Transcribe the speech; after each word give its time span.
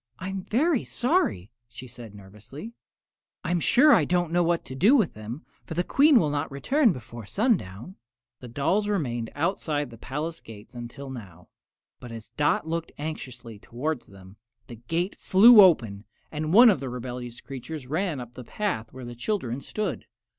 "I'm 0.17 0.41
very 0.45 0.83
sorry," 0.83 1.51
she 1.69 1.85
said, 1.87 2.15
nervously. 2.15 2.73
"I'm 3.43 3.59
sure 3.59 3.93
I 3.93 4.03
don't 4.03 4.31
know 4.31 4.41
what 4.41 4.65
to 4.65 4.73
do 4.73 4.95
with 4.95 5.13
them, 5.13 5.45
for 5.63 5.75
the 5.75 5.83
Queen 5.83 6.17
will 6.19 6.31
not 6.31 6.51
return 6.51 6.91
before 6.91 7.27
sundown." 7.27 7.97
The 8.39 8.47
dolls 8.47 8.85
had 8.87 8.93
remained 8.93 9.29
outside 9.35 9.91
the 9.91 9.99
palace 9.99 10.39
gates 10.41 10.73
until 10.73 11.11
now; 11.11 11.49
but 11.99 12.11
as 12.11 12.31
Dot 12.31 12.67
looked 12.67 12.91
anxiously 12.97 13.59
toward 13.59 14.01
them, 14.01 14.37
the 14.65 14.77
gate 14.87 15.17
flew 15.19 15.61
open 15.61 16.05
and 16.31 16.51
one 16.51 16.71
of 16.71 16.79
the 16.79 16.89
rebellious 16.89 17.39
creatures 17.39 17.85
ran 17.85 18.19
up 18.19 18.33
the 18.33 18.43
path 18.43 18.87
to 18.87 18.93
where 18.95 19.05
the 19.05 19.13
children 19.13 19.61
stood. 19.61 20.07